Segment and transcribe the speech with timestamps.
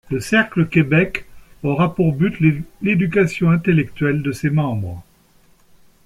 [0.09, 1.25] Le Cercle Québec
[1.61, 2.35] aura pour but
[2.81, 5.03] l’éducation intellectuelle de ses membres.